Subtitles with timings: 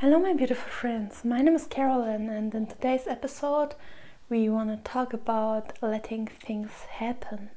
[0.00, 1.24] Hello, my beautiful friends.
[1.24, 3.74] My name is Carolyn, and in today's episode,
[4.28, 7.48] we want to talk about letting things happen.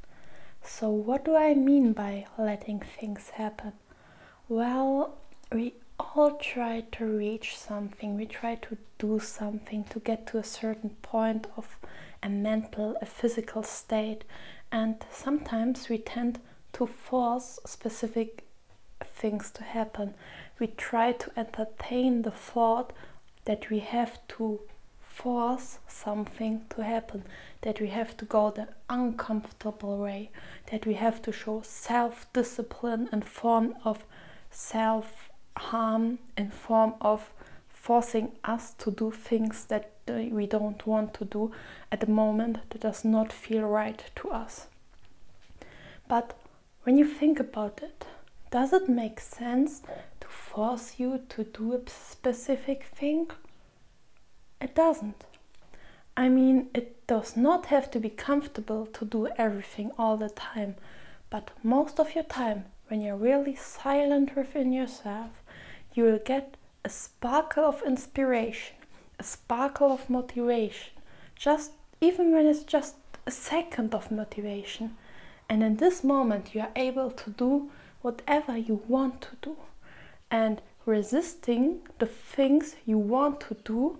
[0.64, 3.74] So, what do I mean by letting things happen?
[4.48, 5.18] Well,
[5.52, 10.44] we all try to reach something, we try to do something to get to a
[10.46, 11.78] certain point of
[12.24, 14.24] a mental, a physical state,
[14.72, 16.40] and sometimes we tend
[16.72, 18.46] to force specific
[19.06, 20.14] things to happen.
[20.60, 22.94] We try to entertain the thought
[23.46, 24.60] that we have to
[25.02, 27.24] force something to happen,
[27.62, 30.30] that we have to go the uncomfortable way,
[30.72, 34.06] that we have to show self discipline in form of
[34.52, 37.32] self harm, in form of
[37.68, 41.52] forcing us to do things that we don't want to do
[41.92, 44.68] at the moment that does not feel right to us.
[46.08, 46.38] But
[46.84, 48.06] when you think about it,
[48.52, 49.82] does it make sense
[50.22, 53.30] to force you to do a specific thing?
[54.60, 55.26] It doesn't.
[56.18, 60.76] I mean, it does not have to be comfortable to do everything all the time,
[61.30, 65.30] but most of your time, when you're really silent within yourself,
[65.94, 68.76] you will get a sparkle of inspiration,
[69.20, 70.92] a sparkle of motivation,
[71.36, 74.98] just even when it's just a second of motivation.
[75.48, 77.70] And in this moment, you are able to do
[78.02, 79.58] whatever you want to do.
[80.32, 84.00] And resisting the things you want to do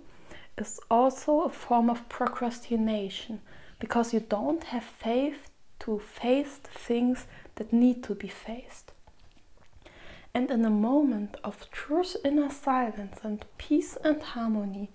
[0.56, 3.40] is also a form of procrastination
[3.78, 7.26] because you don't have faith to face the things
[7.56, 8.92] that need to be faced.
[10.32, 14.90] And in a moment of true inner silence and peace and harmony,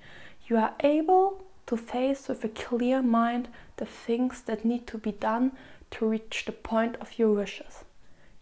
[0.47, 5.11] you are able to face with a clear mind the things that need to be
[5.11, 5.51] done
[5.91, 7.83] to reach the point of your wishes.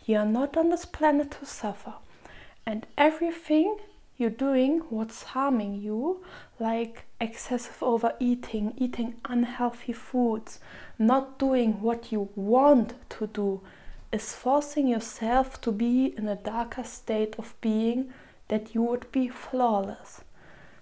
[0.05, 1.93] You are not on this planet to suffer,
[2.65, 3.77] and everything
[4.17, 6.23] you're doing what's harming you,
[6.59, 10.59] like excessive overeating, eating unhealthy foods,
[10.99, 13.61] not doing what you want to do,
[14.11, 18.13] is forcing yourself to be in a darker state of being
[18.49, 20.21] that you would be flawless.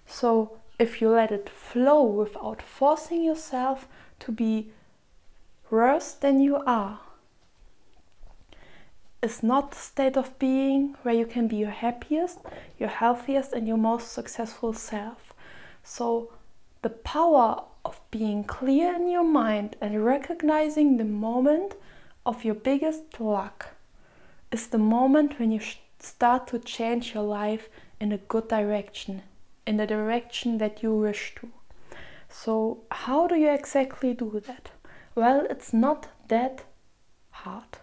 [0.06, 3.86] So, if you let it flow without forcing yourself
[4.20, 4.72] to be
[5.70, 6.98] worse than you are,
[9.22, 12.38] is not the state of being where you can be your happiest,
[12.78, 15.32] your healthiest, and your most successful self.
[15.84, 16.32] So,
[16.82, 21.74] the power of being clear in your mind and recognizing the moment
[22.26, 23.70] of your biggest luck
[24.50, 25.60] is the moment when you
[26.00, 27.68] start to change your life
[28.00, 29.22] in a good direction,
[29.66, 31.48] in the direction that you wish to.
[32.28, 34.70] So, how do you exactly do that?
[35.14, 36.64] Well, it's not that
[37.30, 37.78] hard.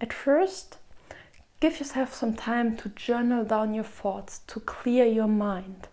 [0.00, 0.76] At first,
[1.60, 5.88] give yourself some time to journal down your thoughts, to clear your mind.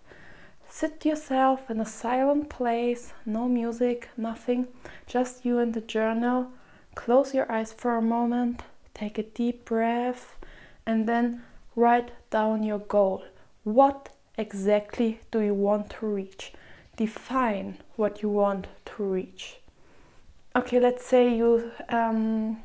[0.67, 4.67] Sit yourself in a silent place, no music, nothing,
[5.07, 6.47] just you and the journal.
[6.95, 10.35] Close your eyes for a moment, take a deep breath,
[10.85, 11.43] and then
[11.75, 13.23] write down your goal.
[13.63, 16.53] What exactly do you want to reach?
[16.97, 19.57] Define what you want to reach.
[20.55, 22.61] Okay, let's say you um,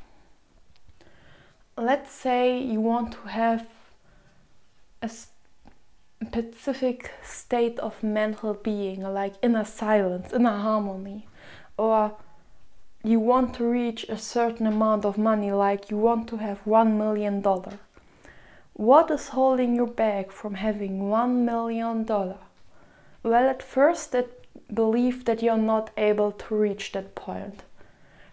[1.78, 3.68] let's say you want to have
[5.00, 5.10] a
[6.24, 11.26] specific state of mental being, like inner silence, inner harmony,
[11.76, 12.16] or
[13.04, 16.98] you want to reach a certain amount of money, like you want to have one
[16.98, 17.78] million dollar.
[18.74, 22.38] What is holding you back from having one million dollar?
[23.22, 24.28] Well, at first, that
[24.72, 27.62] belief that you're not able to reach that point.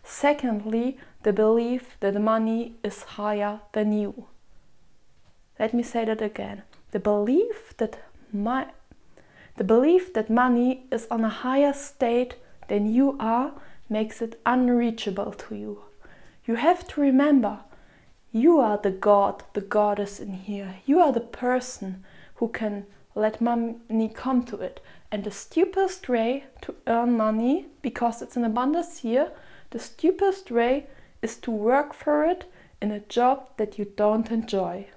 [0.05, 4.27] Secondly, the belief that money is higher than you.
[5.59, 6.61] Let me say that again.
[6.91, 7.99] The belief that
[8.31, 8.67] my
[9.57, 12.35] the belief that money is on a higher state
[12.67, 13.53] than you are
[13.89, 15.79] makes it unreachable to you.
[16.45, 17.59] You have to remember
[18.31, 20.75] you are the god, the goddess in here.
[20.85, 22.03] You are the person
[22.35, 22.85] who can
[23.15, 24.81] let money come to it.
[25.09, 29.31] And the stupidest way to earn money, because it's an abundance here,
[29.71, 30.87] the stupidest way
[31.21, 32.45] is to work for it
[32.81, 34.87] in a job that you don't enjoy.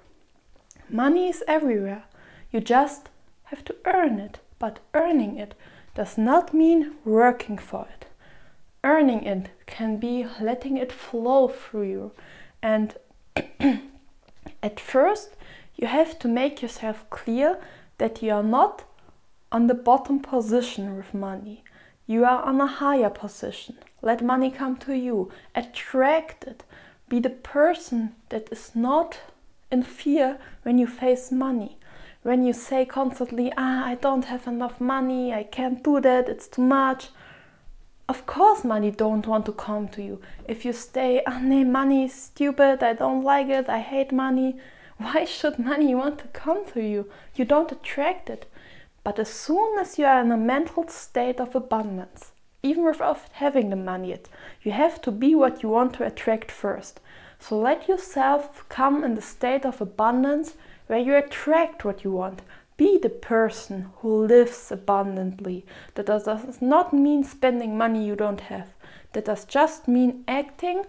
[0.89, 2.03] Money is everywhere.
[2.51, 3.09] You just
[3.45, 5.53] have to earn it, but earning it
[5.95, 8.05] does not mean working for it.
[8.83, 12.11] Earning it can be letting it flow through you.
[12.61, 12.95] And
[14.63, 15.35] at first,
[15.75, 17.59] you have to make yourself clear
[17.97, 18.83] that you are not
[19.51, 21.63] on the bottom position with money.
[22.07, 23.77] You are on a higher position.
[24.01, 25.31] Let money come to you.
[25.55, 26.63] Attract it.
[27.07, 29.19] Be the person that is not
[29.71, 31.79] in fear when you face money.
[32.21, 36.47] when you say constantly, ah, I don't have enough money, I can't do that, it's
[36.47, 37.09] too much,
[38.09, 40.19] of course money don't want to come to you.
[40.47, 44.57] If you stay, ah, no, money is stupid, I don't like it, I hate money,
[44.97, 47.09] why should money want to come to you?
[47.35, 48.45] You don't attract it.
[49.03, 53.69] But as soon as you are in a mental state of abundance, even without having
[53.69, 54.27] the money yet,
[54.61, 56.99] you have to be what you want to attract first.
[57.39, 60.55] So let yourself come in the state of abundance
[60.87, 62.41] where you attract what you want.
[62.75, 65.65] Be the person who lives abundantly.
[65.95, 68.67] That does not mean spending money you don't have.
[69.13, 70.85] That does just mean acting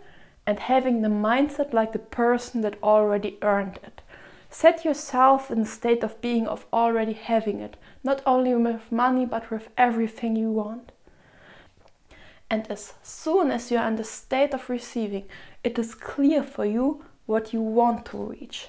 [0.47, 4.03] and having the mindset like the person that already earned it.
[4.49, 9.25] Set yourself in the state of being of already having it, not only with money
[9.25, 10.91] but with everything you want.
[12.51, 15.25] And as soon as you're in the state of receiving,
[15.63, 18.69] it is clear for you what you want to reach.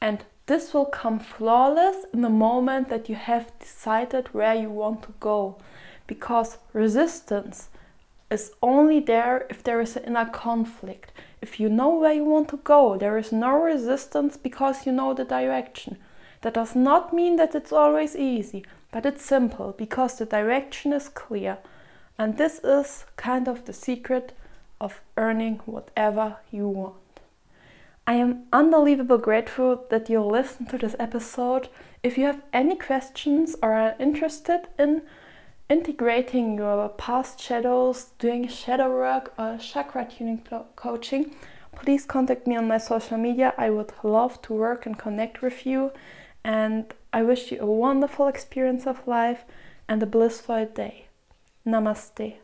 [0.00, 5.02] And this will come flawless in the moment that you have decided where you want
[5.02, 5.58] to go.
[6.06, 7.68] Because resistance
[8.30, 11.12] is only there if there is an inner conflict.
[11.42, 15.12] If you know where you want to go, there is no resistance because you know
[15.12, 15.98] the direction.
[16.40, 21.08] That does not mean that it's always easy, but it's simple because the direction is
[21.08, 21.58] clear.
[22.18, 24.32] And this is kind of the secret
[24.80, 26.96] of earning whatever you want.
[28.08, 31.68] I am unbelievably grateful that you listened to this episode.
[32.02, 35.02] If you have any questions or are interested in
[35.68, 40.42] integrating your past shadows, doing shadow work or chakra tuning
[40.74, 41.34] coaching,
[41.76, 43.52] please contact me on my social media.
[43.58, 45.92] I would love to work and connect with you.
[46.42, 49.44] And I wish you a wonderful experience of life
[49.86, 51.07] and a blissful day.
[51.64, 52.36] Namastê.